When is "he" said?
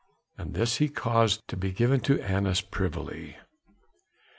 0.77-0.89